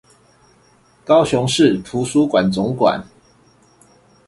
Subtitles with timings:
[1.05, 3.05] 高雄市圖書館總館